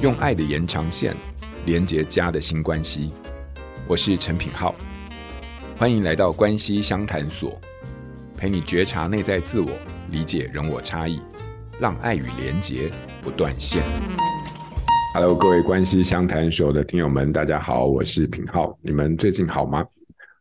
[0.00, 1.12] 用爱的延长线
[1.66, 3.10] 连接家的新关系。
[3.88, 4.72] 我是陈品浩，
[5.76, 7.60] 欢迎来到关系相谈所，
[8.36, 9.68] 陪你觉察内在自我，
[10.12, 11.20] 理解人我差异，
[11.80, 12.88] 让爱与连结
[13.20, 13.82] 不断线。
[15.14, 19.84] Hello，各位关系相谈所的听友们，大家好，我是品浩，你们最近好吗？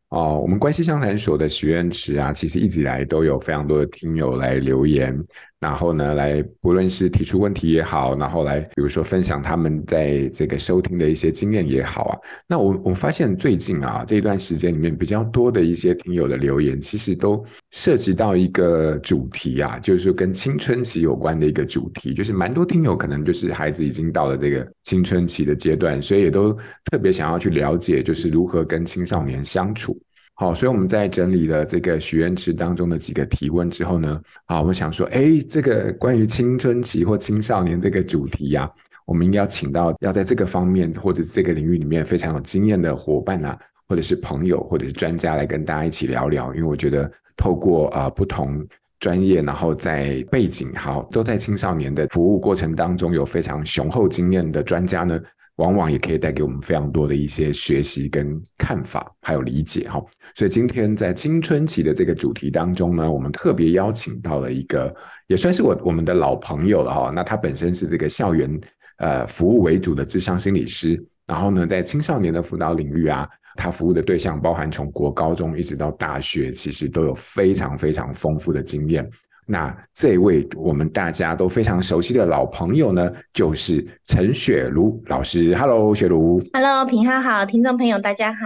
[0.10, 5.18] 哦，我们关系相谈所的许愿池啊，其实一直以来都有非常多的听友来留言，
[5.60, 12.18] 然后呢，来不论是提出问题也好，然后来比如说分享他们在这个收听的一些经验也好啊。
[12.48, 26.54] 那我我发现最近啊这一段时间里面比较多的一些听友的留言，其实都涉及到一个主题啊，就是跟青春期有关的一个主题，就是蛮多听友可能就是孩子已经到了这个青春期的阶段，所以也都
[26.92, 30.00] 特别想要去了解，就是如何跟青少年相处。
[30.40, 38.70] 好，所以我们在整理了这个许愿池当中的几个提问之后呢，啊，我们想说，哎，这个关于青春期或青少年这个主题呀，
[39.08, 43.58] 我们应该要请到要在这个方面或者这个领域里面非常有经验的伙伴啊，
[43.90, 48.64] 或者是朋友，或者是专家来跟大家一起聊聊，因为我觉得透过啊不同
[49.00, 55.20] 专业，然后在背景好都在青少年的服务过程当中有非常雄厚经验的专家呢。
[55.58, 60.04] 往往也可以带给我们非常多的一些学习跟看法，还有理解哈。
[60.34, 64.94] 所以今天在青春期的这个主题当中呢，我们特别邀请到了一个，
[65.28, 67.12] 也算是我我们的老朋友了哈。
[67.14, 68.60] 那他本身是这个校园
[68.98, 79.10] 呃服务为主的智商心理师，然后呢，在青少年的辅导领域啊，他服务的对象包含从国高中一直到大学，其实都有非常非常丰富的经验。
[79.50, 85.56] 那这位我们大家都非常熟悉的老朋友呢，就是陈雪茹老师。
[85.56, 86.38] Hello，雪茹。
[86.52, 88.46] Hello，平浩好，听众朋友大家好。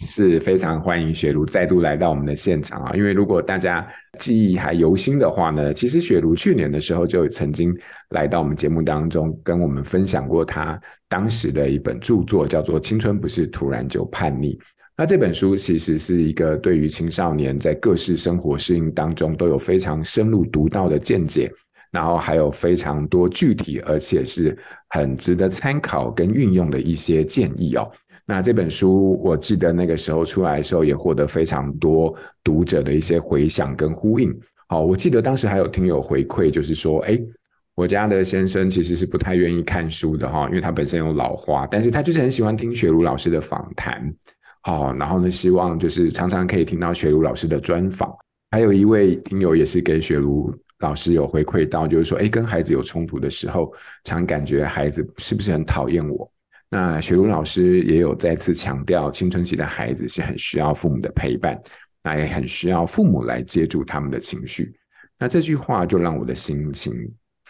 [0.00, 2.92] 是非常欢迎雪茹再度来到我们的现场啊！
[2.94, 3.86] 因为如果大家
[4.18, 7.74] 记忆还犹新的话呢，其实雪茹去年的时候就曾经
[8.10, 10.78] 来到我们节目当中，跟我们分享过她
[11.08, 14.54] 当时的一本著作，叫做《青春不是突然就叛逆》。
[14.96, 21.50] 那这本书其实是一个对于青少年在各式生活适应当中都有非常深入独到的见解，
[21.90, 24.56] 然后还有非常多具体而且是
[24.90, 27.90] 很值得参考跟运用的一些建议哦。
[28.26, 32.14] 那这本书我记得那个时候出来的时候也获得非常多
[32.44, 34.32] 读者的一些回响跟呼应。
[34.68, 37.18] 好，我记得当时还有听友回馈，就是说，哎，
[37.74, 44.14] 我家的先生其实是不太愿意看书的哈，因为他本身有老花，但是他就是很喜欢听雪茹老师的访谈。
[44.62, 48.10] 好，然后呢，希望就是常常可以听到雪茹老师的专访。
[48.50, 53.72] 还有一位听友也是给雪茹老师有回馈到，就是说，哎，跟孩子有冲突的时候，
[54.04, 56.30] 常感觉孩子是不是很讨厌我？
[56.68, 61.60] 那雪茹老师也有再次强调，青春期的孩子是很需要父母的陪伴，
[62.02, 64.72] 那也很需要父母来接住他们的情绪。
[65.18, 66.92] 那这句话就让我的心情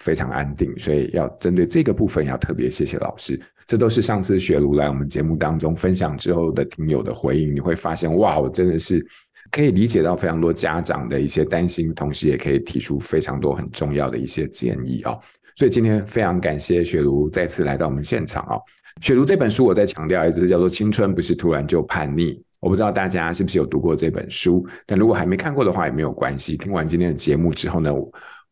[0.03, 3.41] 非常安定，所以要针对这个部分要特别谢谢老师。
[3.67, 9.07] 这都是上次雪茹来我们节目当中分享之后的听友的回应，你会发现哇，我真的是
[9.53, 15.17] 可以理解到非常多家长的一些担心，同时也可以提出非常多很重要的一些建议哦。
[15.55, 18.61] 所以今天非常感谢雪茹再次来到我们现场哦。
[19.01, 22.33] 雪茹这本书我再强调一次，叫做《青春不是突然就叛逆》。
[22.61, 26.57] 我不知道大家是不是有读过这本书，但如果还没看过的话也没有关系。
[26.57, 27.91] 听完今天的节目之后呢，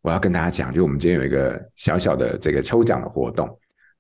[0.03, 3.47] 我要跟大家讲，就我们今天有一个小小的这个抽奖的活动，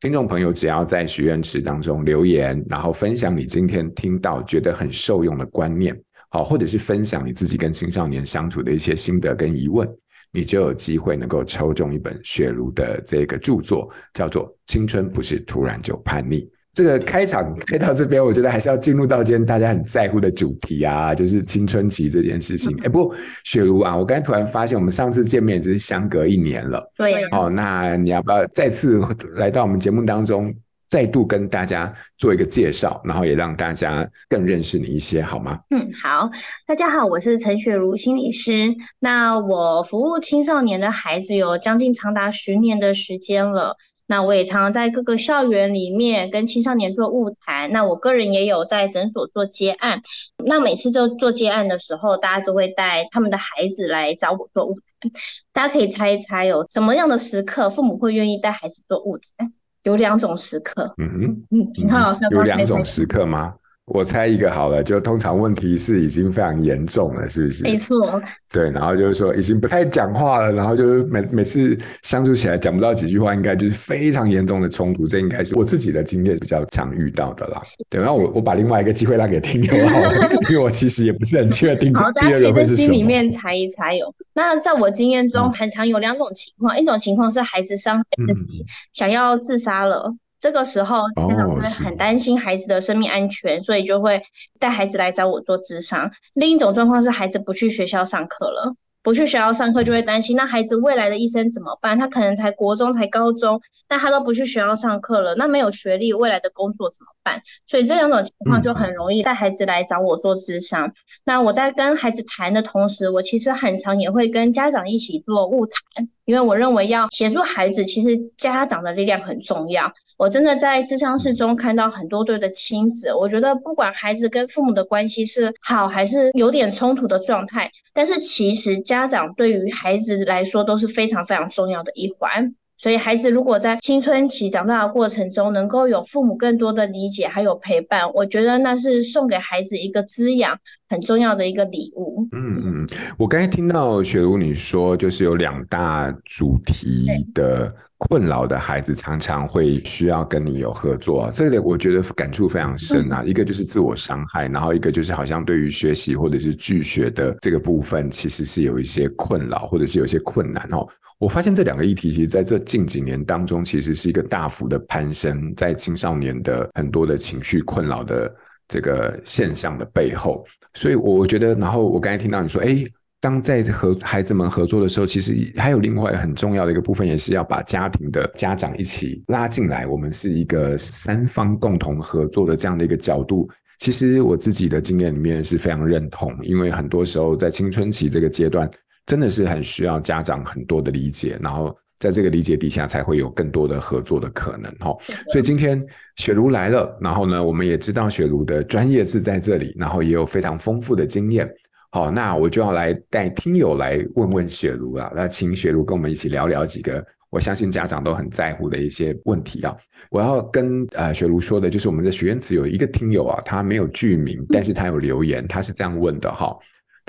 [0.00, 5.94] 听众朋友只要在许愿池当中留言，然后分享你今天听到觉得很受用的观念，
[6.31, 9.87] 好，或者是分享你自己跟青少年相处的一些心得跟疑问，
[10.33, 16.41] 你就有机会能够抽中一本雪茹的这个著作，叫做《青春不是突然就叛逆》。
[16.72, 22.76] 这个开场开到这边，我觉得还是要进入到今天大家很在乎的主题啊，就是青春期这件事情。
[22.84, 26.88] 哎，不过雪茹啊，我刚才突然发现，我们上次见面只是相隔一年了。
[26.97, 27.25] 对。
[27.32, 29.00] 哦，那你要不要再次
[29.34, 30.54] 来到我们节目当中，
[30.86, 35.58] 再度跟大家做一个介绍，然后也让大家更认识你一些，好吗？
[35.70, 36.31] 嗯，好。
[36.69, 38.72] 大家好，我是陈雪茹心理师。
[39.00, 43.76] 那我服务青少年的孩子有将近长达十年的时间了。
[44.10, 47.70] 那我也常常在各个校园里面跟青少年做物谈。
[47.70, 50.02] 那我个人也有在诊所做接案。
[50.44, 55.10] 那每次做做接案的时候，大家都会带他们的孩子来找我做物谈。
[55.52, 59.52] 大家可以猜一猜，有什么样的时刻父母会愿意带孩子做物谈？
[59.84, 60.92] 有两种时刻。
[60.98, 61.22] 嗯哼，
[61.52, 63.54] 嗯，你看老师有两种时刻吗？
[63.92, 67.62] 我猜一个好了，就通常问题是已经非常严重了，是不是？
[67.64, 68.22] 没错。
[68.52, 75.06] 对，然后就是说已经不太讲话了，然后就是每每次相处起来讲不到几句话，应该就是非常严重的冲突。
[75.06, 77.60] 这应该是我自己的经验比较常遇到的啦。
[77.88, 82.93] 对，然后我我把另外一个机会让给听友好了， 因为我其实也不是很确定第二个会是什么。
[82.93, 84.12] 心里面猜一猜有。
[84.34, 88.04] 那在我经验中，很常有两种情况，嗯、一种情况是孩子伤害
[88.34, 90.14] 自己，嗯、想要自杀了。
[90.40, 94.20] 这个时候家长会很担心孩子的生命安全，所以就会
[94.58, 96.10] 带孩子来找我做智商。
[96.34, 98.75] 另一种状况是孩子不去学校上课了。
[99.02, 101.98] 不去学校上课就会担心，那孩子未来的一生怎么办？
[101.98, 103.58] 他可能才国中才高中，
[103.88, 107.40] 那他都不去学校上课了，那没有学历，未来的工作怎么办？
[107.66, 110.86] 所以这两种情况就很容易带孩子来找我做智商。
[110.86, 110.93] 嗯、
[111.25, 119.93] 那我在跟孩子谈的同时，我其实很常也会跟家长一起做误谈，因为我认为要协助孩子，其实家长的力量很重要。
[120.17, 132.55] 我真的在智商室中看到很多对的亲子，我觉得不管孩子跟父母的关系是好还是有点冲突的状态，但是其实家长对于孩子来说都是非常非常重要的一环。
[132.81, 142.27] 所以孩子如果在青春期长大的过程中，能够有父母更多的理解还有陪伴，我觉得那是送给孩子一个滋养很重要的一个礼物。
[142.32, 142.87] 嗯嗯，
[143.19, 147.71] 我刚才听到雪茹你说，就是有两大主题的。
[148.08, 153.23] 困扰的孩子常常会需要跟你有合作啊，这个我觉得感触非常深啊。
[153.23, 160.88] 一个就是自我伤害，然后一个就是好像对于学习或者是拒学的这个部分，其实是有一些困扰或者是有一些困难哦。
[161.19, 168.35] 我发现这两个议题，其实在这近几年当中，其实是一个大幅的攀升，在青少年的很多的情绪困扰的
[168.67, 170.43] 这个现象的背后。
[170.73, 172.85] 所以我觉得，然后我刚才听到你说，哎。
[173.20, 179.87] 当在和孩子们合作的时候，其实还有另外很重要的一个部分，也是要把家庭的家长一起拉进来。
[179.87, 183.46] 我们是一个三方共同合作的这样的一个角度。
[183.78, 188.69] 其实我自己的经验里面是非常认同，因为很多时候在青春期这个阶段，
[189.05, 194.70] 真的是很需要家长很多的理解，然后在这个理解底下，才会有更多的合作的可能。
[194.81, 194.96] 哈，
[195.28, 195.82] 所以今天
[196.17, 201.50] 雪茹来了，然后呢，我们也知道雪茹的专业是在这里，然后也有非常丰富的经验。
[201.92, 205.12] 好，那我就要来带听友来问问雪茹了。
[205.14, 209.76] 那请雪茹跟我们一起聊聊几个我相信家长都很在乎的一些问题啊。
[210.08, 216.56] 我要跟呃雪茹说的就是，我们的许愿池有一个听友啊，他没有剧名，但是他有留言，他是这样问的哈。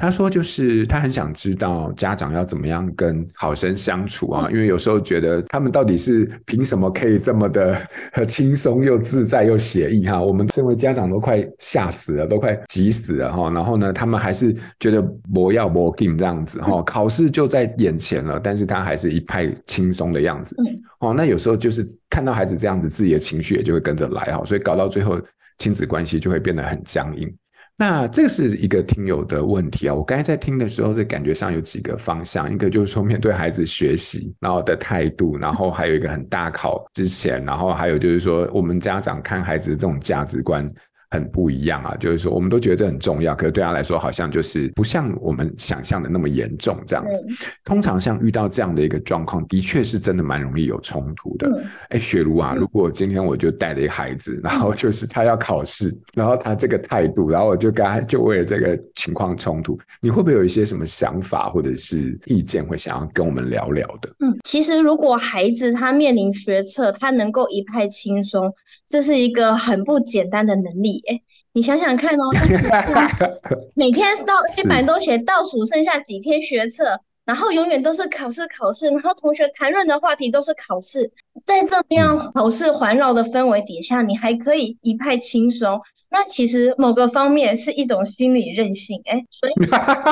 [0.02, 7.78] 他说：“就是他很想知道家长要怎么样跟考生相处啊，因为有时候觉得他们到底是凭什么可以这么的
[8.28, 10.20] 轻松又自在又写意哈？
[10.20, 13.52] 我们身为家长都快吓死了，都快急死了哈。
[13.52, 15.00] 然后呢，他们还是觉得
[15.32, 20.56] 不要不给这样子哈，考试就在眼前了，但是他还是一派轻松的样子。
[21.02, 25.22] 哦，那有时候就是看到孩子这样子，自己的情绪也就会跟着来哈，所以搞到最后
[25.60, 27.32] 亲子关系就会变得很僵硬。”
[27.82, 40.64] 那这是一个听友的问题啊，我刚才在听的时候，这感觉上有几个方向，一个就是说面对孩子学习然后的态度，然后还有一个很大考之前，然后还有就是说我们家长看孩子的这种价值观。
[41.12, 47.28] 很不一样啊，就是说我们都觉得这很重要，可是对他来说好像就是不像我们想象的那么严重这样子。
[47.64, 51.48] 通常像遇到这样的一个状况，的确是真的蛮容易有冲突的。
[51.90, 64.10] 哎、嗯，雪茹啊，如果今天我就带着一个孩子，然后就是他要考试，然后他这个态度，然后我就跟他就为了这个情况冲突，你会不会有一些什么想法或者是意见会想要跟我们聊聊的？
[64.20, 68.50] 嗯，其实如果孩子他面临学测，他能够一派轻松，
[68.92, 71.02] 这是一个很不简单的能力。
[71.08, 71.18] 哎，
[71.54, 72.24] 你想想看哦，
[73.74, 81.10] 每天到黑板都写倒数剩下几天学测，然后永远都是考试考试，然后同学谈论的话题都是考试，
[81.46, 89.02] 在这样考试环绕的氛围底下，你还可以一派轻松，那其实某个方面是一种心理韧性。
[89.06, 89.54] 哎，所以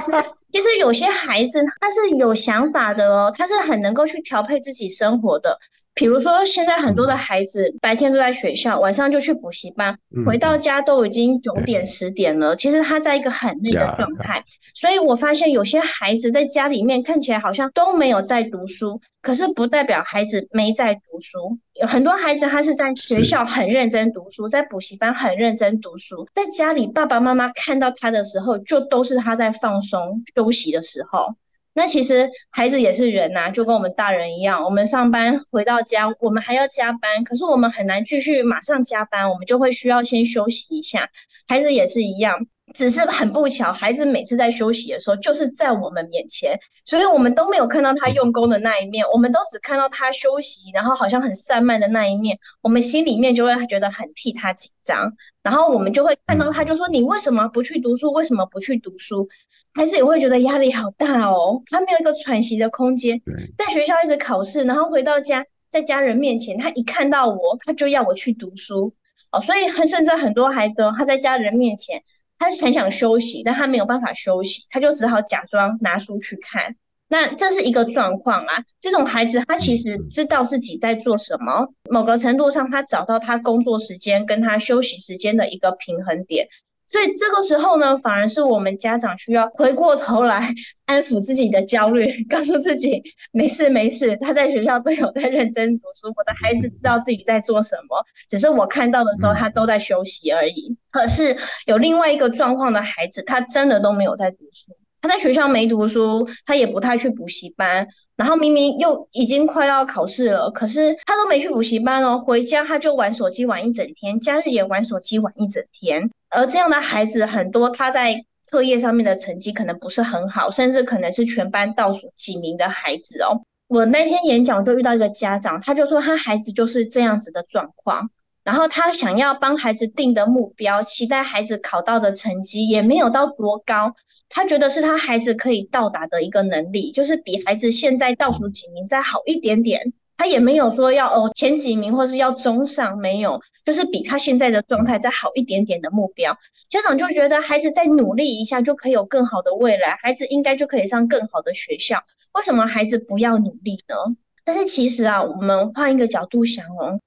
[0.54, 5.60] 其实有些孩子他是有想法的哦，他是很能够去调配自己生活的。
[6.00, 9.94] 比如说，现在很多的孩子白天都在学校，晚上就去补习班，
[10.26, 12.56] 回到家都已经九点十点了。
[12.56, 14.42] 其实他在一个很累的状态，
[14.74, 21.58] 所以我发现有些孩子在家里面看起来好像都没有在读书，可是不代表孩子没在读书。
[21.82, 31.36] 有很多孩子他是在学校很认真读书，在补习班很认真读书，在家里爸爸妈妈看到他的时候，就都是他在放松休息的时候。
[31.74, 41.10] 那其实孩子也是人呐，就跟我们大人一样，我们上班回到家，我们还要加班，可是我们很难继续马上加班，我们就会需要先休息一下。
[41.48, 42.38] 孩子也是一样，
[42.74, 55.10] 只是很不巧，孩子每次在休息的时候，就是在我们面前，所以我们都没有看到他用功的那一面，我们都只看到他休息，然后好像很散漫的那一面，我们心里面就会觉得很替他紧张，
[55.44, 58.12] 然后我们就会看到他就说：“你为什么不去读书？
[58.12, 59.30] 为什么不去读书？”
[59.74, 63.22] 孩子也会觉得压力好大哦，他没有一个喘息的空间，
[63.58, 68.94] 在学校一直考试，然后回到家，在家人面前，他一看到我，他就要我去读书
[69.32, 72.02] 哦，所以甚至很多孩子哦，他在家人面前，
[72.38, 76.76] 他很想休息，但他没有办法休息，他就只好假装拿书去看。
[77.12, 78.64] 那这是一个状况啊。
[78.80, 86.48] 这种孩子他其实知道自己在做什么，某个程度上他找到他工作时间跟他休息时间的一个平衡点。
[86.90, 90.52] 所以这个时候呢，反而是我们家长需要回过头来
[90.88, 100.76] 安抚自己的焦虑，告诉自己没事没事，他在学校都有在认真读书，我的孩子知道自己在做什么，只是我看到的时候他都在休息而已。
[100.92, 107.88] 可是有另外一个状况的孩子，他真的都没有在读书，他在学校没读书，他也不太去补习班。
[108.18, 116.10] 然后明明又已经快要考试了，可是他都没去补习班哦，回家他就玩手机玩一整天，假日也玩手机玩一整天。
[116.30, 123.42] 而这样的孩子很多，他在课业上面的成绩可能不是很好，甚至可能是全班倒数几名的孩子哦。
[123.68, 128.10] 我那天演讲就遇到一个家长，他就说他孩子就是这样子的状况，
[128.44, 133.94] 然后他想要帮孩子定的目标，期待孩子考到的成绩也没有到多高。
[134.28, 139.94] 他觉得是他孩子可以到达的一个能力，就是比孩子现在倒数几名再好一点点。
[140.20, 146.38] 他也没有说要哦前几名或是要中上，没有，就是比他现在的状态再好一点点的目标。
[146.68, 152.04] 家长就觉得孩子再努力一下就可以有更好的未来，孩子应该就可以上更好的学校。
[152.34, 153.96] 为什么孩子不要努力呢？
[154.44, 157.00] 但是其实啊，我们换一个角度想哦。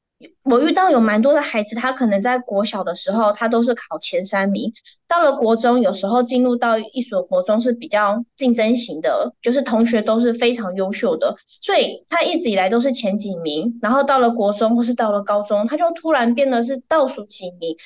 [0.45, 4.73] 我遇到有蛮多的孩子，他可能在国小的时候，他都是考前三名。
[5.07, 13.79] 到了国中，有时候进入到一所国中是比较竞争型的，就是同学都是非常优秀的，所以他一直以来都是前几名。
[13.83, 17.77] 然后到了国中或是到了高中，他就突然变得是倒数几名。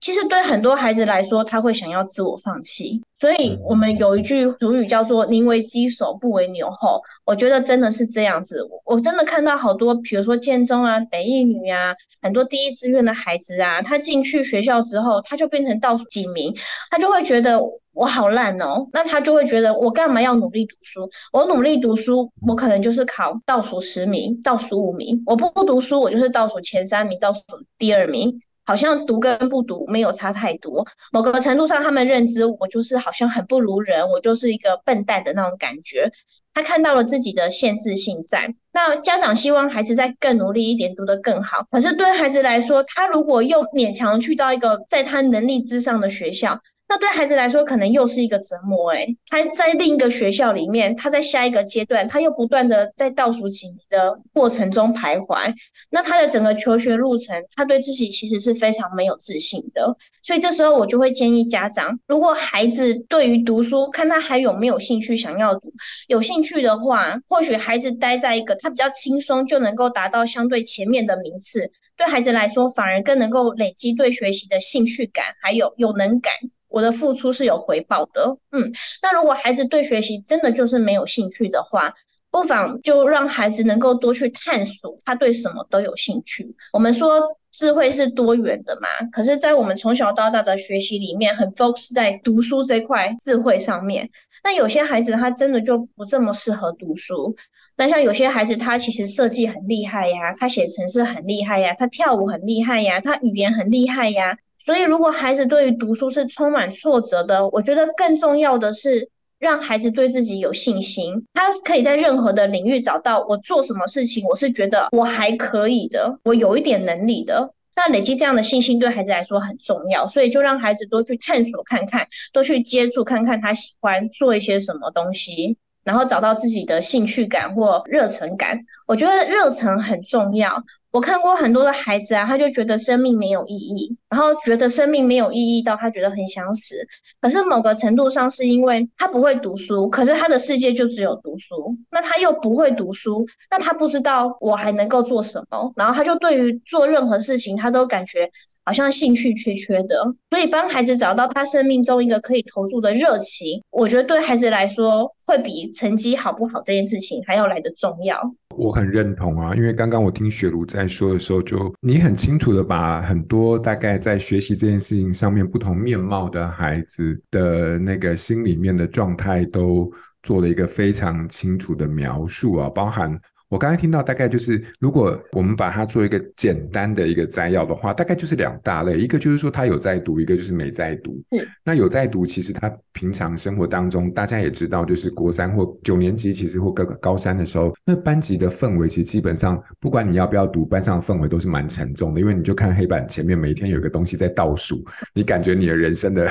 [0.00, 7.00] 其实对很多孩子来说，他会想要自我放弃，所以我们有一句俗语叫做“宁为鸡首，不为牛后”。
[7.26, 16.52] 我觉得真的是这样子，我真的看到好多，比如说建中啊、北一女啊，很多第一志愿的孩子啊，他进去学校之后，他就变成倒数几名，
[16.90, 17.60] 他就会觉得
[17.92, 21.08] 我好烂哦，那他就会觉得我干嘛要努力读书？
[21.32, 27.42] 我努力读书，我可能就是考倒数十名、倒数五名；我不不读书，我就是倒数前三名、倒数
[27.78, 28.40] 第二名。
[28.70, 36.08] 好像读跟不读没有差太多，某个程度上，他们认知我就是好像很不如人，我就是一个笨蛋的那种感觉。
[36.54, 41.66] 他看到了自己的限制性在，那家长希望孩子再更努力一点，读得更好。
[41.68, 46.56] 可是对孩子来说，他如果又勉强去到一个在他能力之上的学校。
[46.90, 55.54] 那对孩子来说，可能又是一个折磨诶，他在另一个学校里面，他在下一个阶段，他又不断的在倒数几名的过程中徘徊。
[55.90, 59.96] 那他的整个求学路程，他对自己其实是非常没有自信的。
[60.24, 65.72] 所以这时候我就会建议家长，如果孩子对于读书，看他还有没有兴趣想要读，
[66.08, 76.32] 有兴趣的话，或许孩子待在一个他比较轻松就能够达到相对前面的名次，对孩子来说反而更能够累积对学习的兴趣感，还有有能感。
[76.70, 78.72] 我的付出是有回报的，嗯，
[79.02, 81.92] 那如果孩子对学习真的就是没有兴趣的话，
[82.30, 86.46] 不妨就让孩子能够多去探索，他对什么都有兴趣。
[86.72, 94.08] 我们说智慧是多元的嘛，可是，在我们从小到大的学习里面，很 focus 在读书这块智慧上面。
[94.44, 97.34] 那有些孩子他真的就不这么适合读书，
[97.76, 104.38] 那像有些孩子他其实设计很厉害呀，他写程式很厉害呀，他跳舞很厉害呀，他语言很厉害呀。
[104.60, 111.14] 所以，如果孩子对于读书是充满挫折的，我觉得更重要的是让孩子对自己有信心。
[111.32, 117.52] 他可以在任何的领域找到我做什么事情，我是觉得我还可以的，我有一点能力的。
[117.74, 128.60] 那累积这样的信心对孩子来说很重要，所以就让孩子多去探索看看，多去接触看看他喜欢做一些什么东西，然后找到自己的兴趣感或热忱感。
[128.86, 130.62] 我觉得热忱很重要。
[130.90, 136.76] 我看过很多的孩子啊，他就觉得生命没有意义，然后觉得生命没有意义到他觉得很想死。
[137.20, 141.76] 可是某个程度上是因为他不会读书，可是他的世界就只有读书。
[141.90, 148.28] 那他又不会读书，那他不知道我还能够做什么，然后他就对于做任何事情他都感觉
[148.64, 149.96] 好像兴趣缺缺的。
[150.30, 158.18] 所以帮孩子找到他生命中一个可以投注的热情，我觉得对孩子来说会比成绩好不好这件事情还要来得重要。
[158.56, 169.90] 我很认同啊，因为刚刚我听雪茹在说的时候，就你很清楚的把很多大概在学习这件事情上面不同面貌的孩子的那个心里面的状态都
[170.22, 173.18] 做了一个非常清楚的描述啊，包含
[173.50, 181.20] 我刚才听到大概就是，如果我们把它做一个简单的一个摘要的话，大概就是两大类，一个就是说他有在读，一个就是没在读。
[181.32, 194.80] 嗯，那有在读，其实他平常生活当中，大家也知道，就是国三或九年级，其实或各个高三的时候，那班级的氛围其实基本上，不管你要不要读，班上的氛围都是蛮沉重的，因为你就看黑板前面每天有一个东西在倒数，
[195.12, 196.24] 你感觉你的人生的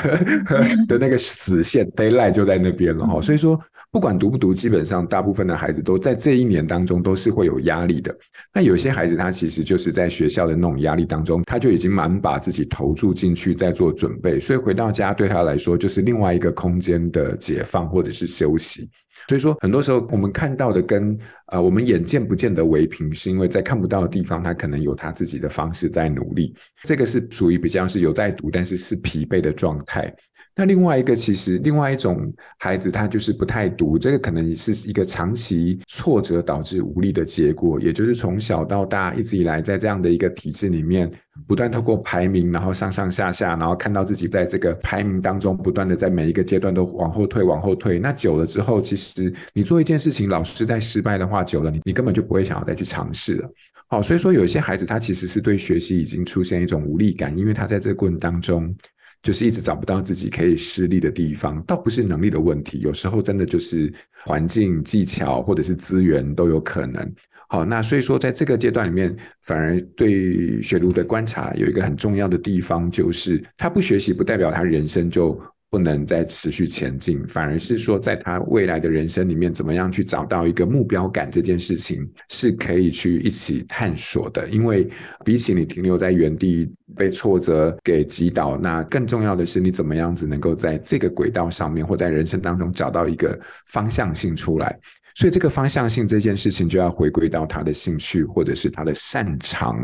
[0.87, 3.19] 的那个死线 d a y l i g h t 就在那边了哈。
[3.19, 3.59] 所以说，
[3.91, 8.15] 不管读不读，基本上大部分的孩子都在这一年当中都都是会有压力的。
[8.53, 18.87] 那有些孩子他其实就是在学校的那种压力当中，他就已经蛮把自己投注进去，在做准备，所以回到家对他来说就是另外一个空间的解放或者是休息。
[19.27, 26.53] 所以说，很多时候我们看到的跟呃我们眼见不见的维平，是因为在看不到的地方，他可能有他自己的方式在努力。
[26.83, 30.13] 这个是属于比较是有在读，但是是疲惫的状态。
[30.59, 41.09] 那另外一个，其实另外一种孩子，他就是不太读，这个可能是一个长期挫折导致无力的结果，也就是从小到大一直以来在这样的一个体制里面，
[41.47, 47.97] 不断透过排名，然后上上下下，然后看到自己在这个排名当中不断的在每一个阶段都往后退，往后退。
[47.97, 53.49] 那久了之后，其实你做一件事情，老是在失败的话，久了你你根本就不会想要再去尝试了。
[53.87, 58.75] 好，所以说有些孩子他其实是对学习已经出现一种无力感，因为他在这个过程当中。
[59.21, 63.91] 就是一直找不到自己可以施力的地方，倒不是能力的问题，有时候真的就是
[64.25, 67.13] 环境、技巧或者是资源都有可能。
[67.47, 75.39] 好，那所以说在这个阶段里面，反而对雪茹的观察有一个很重要的地方，就是他不学习不代表他人生就。
[75.69, 84.49] 不能再持续前进，反而是说，在他未来的人生里面，怎么样去找到一个目标感，这件事情是可以去一起探索的。
[84.49, 84.89] 因为
[85.23, 94.79] 比起你停留在原地被挫折给击倒，那更重要的是你怎么样子能够在这个轨道上面，或在人生当中找到一个方向性出来。
[95.15, 99.77] 所以，这个方向性这件事情就要回归到他的兴趣，或者是他的擅长，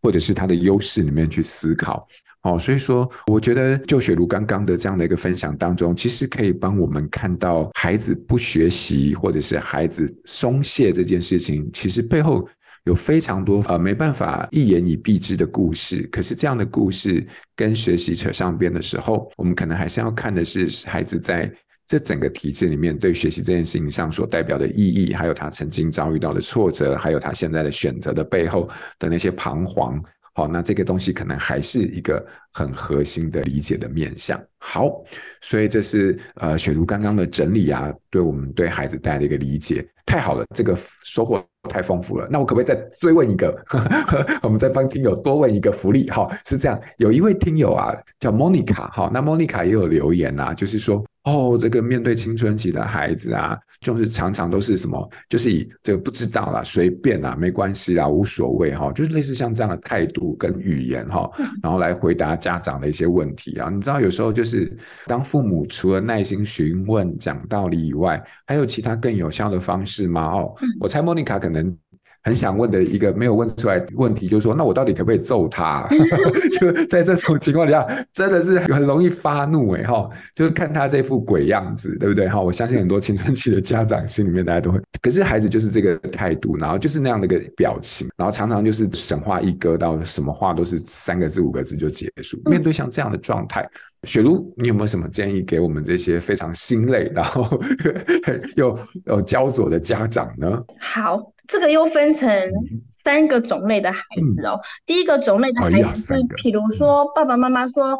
[0.00, 2.08] 或者是他的优势里面去思考。
[2.42, 12.48] 哦，所以说，我觉得就雪茹刚刚的这样的一个分享当中，其实可以帮我们看到孩子不学习或者是孩子松懈这件事情，其实背后
[12.84, 16.08] 有非常多呃没办法一言以蔽之的故事。
[16.10, 17.22] 可是这样的故事
[17.54, 21.52] 跟学习扯上边的时候，我们可能还是要看的是孩子在
[21.86, 28.66] 这整个体制里面对学习这件事情上所代表的意义，还有他曾经遭遇到的挫折，还有他现在的选择的背后
[28.98, 30.02] 的那些彷徨。
[30.32, 34.40] 好，那这个东西可能还是一个很核心的理解的面向。
[34.58, 35.02] 好，
[35.40, 42.28] 所以这是呃雪茹刚刚的整理啊，对我们对孩子带来的一个理解，太好了，这个收获太丰富了。
[42.30, 43.54] 那我可不可以再追问一个？
[44.42, 46.08] 我们再帮听友多问一个福利。
[46.10, 51.04] 好，是这样，有一位听友啊叫 Monica，好，那 Monica 也有留言啊，就是说。
[51.24, 61.30] 哦，这个面对青春期的孩子啊，就是常常都是什么，就是以这个不知道啦、随便啦、没关系啦、无所谓哈，就是类似像这样的态度跟语言哈，
[61.62, 63.68] 然后来回答家长的一些问题啊。
[63.68, 64.74] 你知道，有时候就是
[65.06, 70.26] 当父母除了耐心询问、讲道理以外，还有其他更有效的方式吗？
[70.26, 71.76] 哦，我猜莫妮卡可能。
[72.22, 75.88] 很想问的一个没有问出来问题，就是说，那我到底可不可以揍他？
[76.60, 80.08] 就在这种情况底下，真的是很容易发怒哎哈！
[80.34, 82.40] 就是看他这副鬼样子，对不对哈？
[82.40, 92.38] 我相信很多青春期的家长心里面大家都会，可是孩子就是这个态度，然后就是那样的一个表情，然后常常就是神话一哥到什么话都是三个字五个字就结束。
[92.44, 93.66] 面对像这样的状态，
[94.04, 97.46] 雪茹，你有没有什么建议给我们这些非常心累，然后
[98.56, 100.62] 又又焦灼的家长呢？
[100.78, 101.32] 好。
[101.50, 102.30] 这个又分成
[103.04, 104.00] 三个种类的孩
[104.36, 104.52] 子哦。
[104.54, 107.98] 嗯、第一个种类的孩子是，比如说爸爸妈妈说，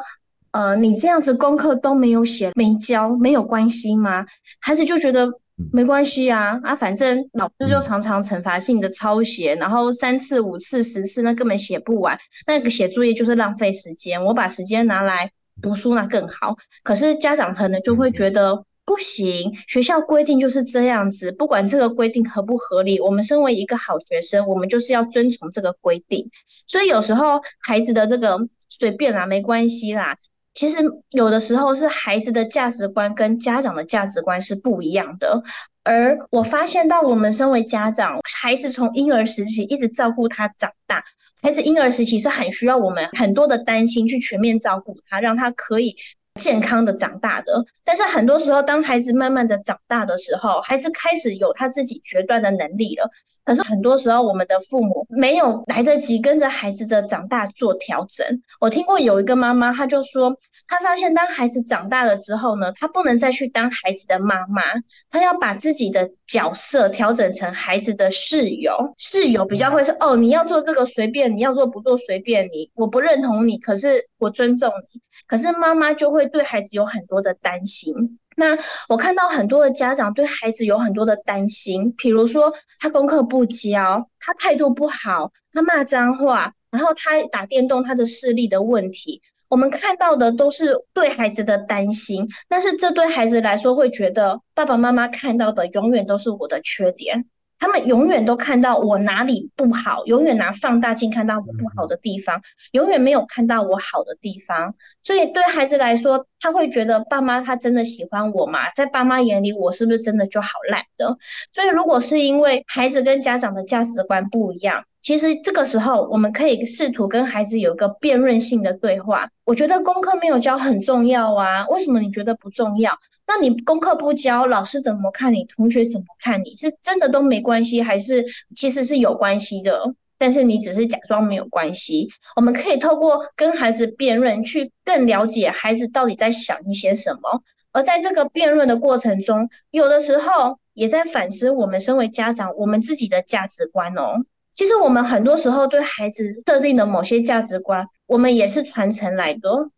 [0.52, 4.24] 呃，你这样子功课都没有写、没教，没有关系吗？
[4.60, 5.28] 孩子就觉得
[5.72, 12.16] 没关系啊，啊，反正老师就常常惩罚性的抄写，然后三次、五次、十次，那根本写不完。
[12.46, 15.28] 那个写作业就是浪费时间，我把时间拿来
[15.60, 16.56] 读书那更好。
[16.84, 18.64] 可是家长可能就会觉得。
[18.84, 26.28] 不行，学校规定就是这样子，不管这个规定合不合理，我们身为一个好学生，我们就是要遵从这个规定。
[26.66, 28.36] 所以有时候孩子的这个
[28.68, 30.16] 随便啦，没关系啦，
[30.54, 30.78] 其实
[31.10, 35.40] 有的时候是孩子的价值观跟家长的价值观是不一样的。
[35.84, 41.02] 而我发现到，我们身为家长，孩子从婴儿时期一直照顾他长大，
[41.42, 45.94] 孩子婴儿时期是很需要我们很多的担心，去全面照顾他，让他可以。
[46.34, 47.64] 健康的长大的。
[47.84, 53.10] 但是很多时候，当孩子慢慢的长大的时候，孩子开始有他自己决断的能力了。
[53.42, 58.24] 可是很多时候，我们的父母没有来得及跟着孩子的长大做调整。
[58.60, 60.32] 我听过有一个妈妈，她就说，
[60.68, 64.62] 她发现当孩子长大了之后呢，她不能再去当孩子的妈妈，
[65.08, 68.76] 她要把自己的角色调整成孩子的室友。
[68.98, 75.00] 室友比较会是哦，你要做这个随便，你要做不做随便你，我不认同你，可是我尊重你。
[75.26, 77.92] 可是妈妈就会对孩子有很多的担心。
[78.36, 78.56] 那
[78.88, 89.20] 我看到很多的家长对孩子有很多的担心，比如说他功课不交，他态度不好，他骂脏话，然后他打电动，他的视力的问题。
[89.48, 97.26] 我们看到的都是对孩子的担心，但是这对孩子来说会觉得爸爸妈妈看到的永远都是我的缺点。
[97.60, 102.40] 他们永远都看到我哪里不好，永远拿放大镜看到我不好的地方，
[102.72, 104.74] 永远没有看到我好的地方。
[105.02, 108.70] 所以对孩子来说，他会觉得爸妈他真的喜欢我吗？
[108.74, 111.16] 在爸妈眼里，我是不是真的就好烂的？
[111.52, 119.28] 所以如果是因为孩子跟家长的价值观不一样，其实这个时候我们可以试图跟孩子有一个辩论性的对话。
[119.44, 122.92] 我觉得功课没有交很重要啊，为什么你觉得不重要？
[123.26, 125.44] 那你功课不交，老师怎么看你？
[125.44, 126.54] 同学怎么看你？
[126.56, 129.80] 是真的都没关系，还是其实是有关系的？
[130.18, 132.06] 但是你只是假装没有关系。
[132.36, 137.42] 我们可以透过跟孩子辩论，去更了解孩子到底在想一些什么。
[137.72, 144.16] 而在这个辩论的过程中，有的时候也在反思我们身为家长，我们自己的价值观哦。
[144.54, 149.70] 其实我们很多时候对孩子设定的某些价值观，我们也是传承来的。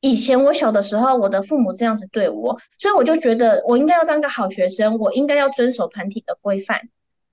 [0.00, 6.80] 以前我小的时候，我的父母这样子对我，所以我就觉得我应该要当个好学生，我应该要遵守团体的规范。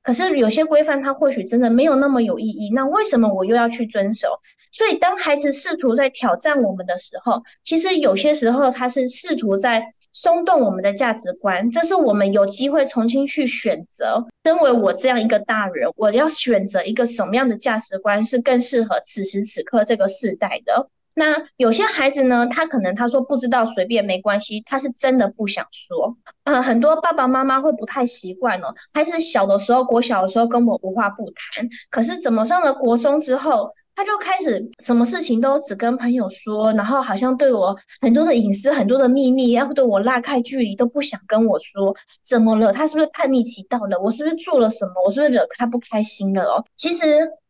[0.02, 4.40] 可是有些规范它或许真的没有那么有意义，那为什么我又要去遵守？
[4.72, 14.26] 所以当孩子试图在挑战我们的时候，其实有些时候他是试图在松动我们的价值观，这是我们有机会重新去选择。
[14.46, 20.88] 身为我这样一个大人，我要选择一个什么样的价值观是更适合此时此刻这个世代的。
[21.16, 26.18] 那有些孩子呢，他可能他说不知道，随便没关系，他是真的不想说。
[26.44, 41.96] 呃，很多爸爸妈妈会不太习惯哦，孩子小的时候，国小的时候跟我无话不谈，可是怎么上了国中之后，他就开始什么事情都只跟朋友说，然后好像对我很多的隐私、很多的秘密，要对我拉开距离，都不想跟我说。
[42.24, 42.72] 怎么了？
[42.72, 44.00] 他是不是叛逆期到了？
[44.00, 44.94] 我是不是做了什么？
[45.06, 46.64] 我是不是惹他不开心了哦？
[46.76, 47.06] 其实。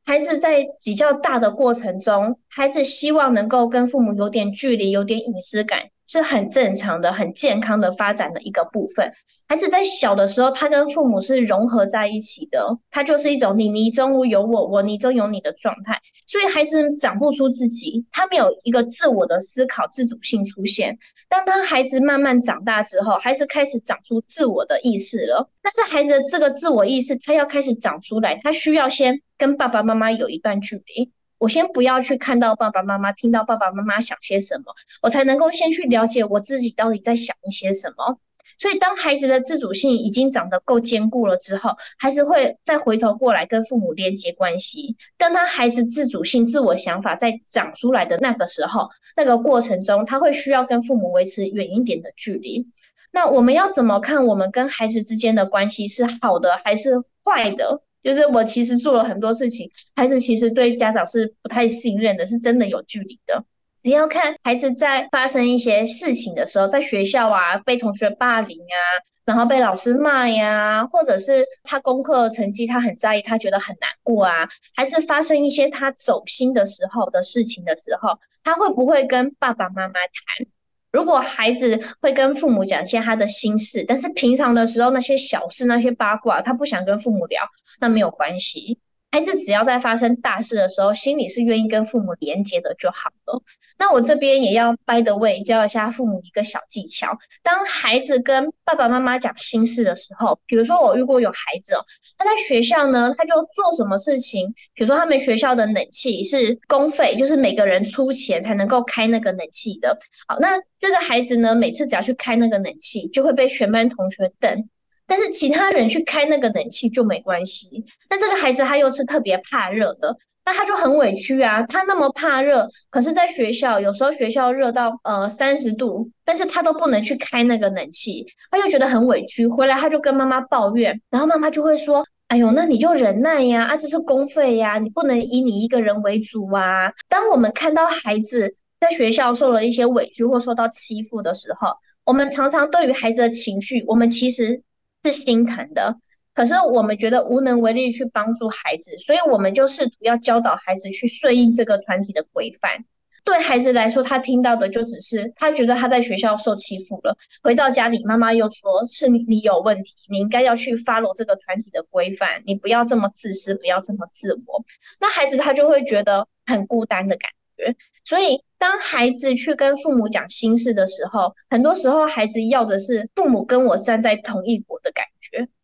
[0.05, 5.79] 孩子在比较大的过程中，孩子希望能够跟父母有点距离，有点隐私感。
[6.07, 9.11] 是很正常的、很健康的发展的一个部分。
[9.47, 15.99] 孩子在小的时候，他跟父母是融合在一起的，他就是一种你泥中有我，我泥中有你的状态。
[16.25, 20.97] 所以孩子长不出自己，他没有一个自我的思考、自主性出现。
[21.29, 25.47] 当当孩子慢慢长大之后，孩子开始长出自我的意识了。
[25.61, 31.11] 但是孩子的这个自我意识，他要开始长出来，他需要先跟爸爸妈妈有一段距离。
[31.43, 38.17] 我先不要去看到爸爸妈妈，听到爸爸妈妈想些什么，我才能够先去了解我自己到底在想一些什么。
[38.57, 44.95] 所以，当孩子的自主性已经长得够坚固了之后，孩子会再回头过来跟父母连接关系。
[45.17, 52.65] 当他孩子自主性、自我想法在长出来的那个时候，那个过程中，他会需要跟父母维持远一点的距离。
[53.11, 57.81] 那我们要怎么看我们跟孩子之间的关系是好的还是坏的？
[58.03, 63.43] 就是我其实做了很多事情，孩子其实对家长是不太信任的，是真的有距离的。
[63.81, 68.77] 只要看孩子在发生一些事情的时候，在学校啊被同学霸凌啊，
[69.25, 80.47] 然后被老师骂呀，或者是他功课成绩他很在意，他觉得很难过啊，还是发生一些他走心的时候的事情的时候，他会不会跟爸爸妈妈谈？
[80.93, 87.43] 如果孩子会跟父母讲一些他的心事，但是平常的时候那些小事、那些八卦，他不想跟父母聊，
[87.81, 88.77] 那没有关系。
[89.13, 93.39] 孩子只要在发生大事的时候，心里是愿意跟父母连接的就好了。
[93.77, 101.85] 那我这边也要 by the way 教一下父母一个小技巧：当孩子跟爸爸妈妈讲心事的时候，比如说我遇过有孩子哦，
[102.17, 109.95] 他在学校呢，他就做什么事情，比如说他们学校的冷气是公费，就是每个人出钱才能够开那个冷气的。
[110.27, 114.67] 好，那这个孩子呢，每次只要去开那个冷气，就会被全班同学瞪。
[115.13, 117.85] 但是其他人去开那个冷气就没关系。
[118.09, 121.61] 那这个孩子他又是特别怕热的，那他就很委屈啊。
[121.69, 129.45] 他那么怕热，可是在学校有时候学校热到呃三十度，但是他都不能去开那个冷气，他就觉得很委屈。
[129.45, 138.55] 回来他就跟妈妈抱怨，然后妈妈就会说：“哎呦，那你就忍耐呀，啊，这是公费呀，你不能以你一个人为主啊。”当我们看到孩子。
[138.83, 141.69] 在学校受了一些委屈或受到欺负的时候，
[142.03, 144.61] 我们常常对于孩子的情绪，我们其实
[145.03, 145.95] 是心疼的，
[146.33, 152.83] 可是我们觉得无能为力去帮助孩子，所以我们就试图要教导孩子去顺应这个团体的规范。
[153.25, 164.61] 对孩子来说，他听到的就只是他觉得他在学校受欺负了，回到家里，妈妈又说是你有问题，你应该要去 follow 这个团体的规范，你不要这么自私，不要这么自我。
[164.99, 167.73] 那孩子他就会觉得很孤单的感觉。
[168.03, 174.61] 所以，当孩子去跟父母讲心事的时候，很多时候孩子要的是父母跟我站在同一。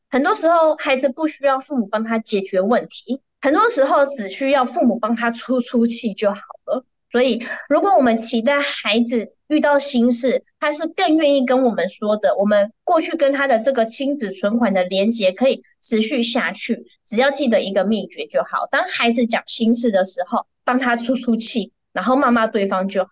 [0.09, 6.85] 很多时候，孩子不需要父母帮他解决问题，很多时候只需要父母帮他出出气就好了。
[7.11, 16.85] 所以，如果我们期待孩子遇到心事，他是更愿意跟我们说的，我们过去跟他的这个亲子存款的连结可以持续下去。
[17.05, 21.71] 只要记得一个秘诀就好：当孩子讲心事的时候，帮他出出气。
[21.91, 23.09] 然后骂骂对方就好，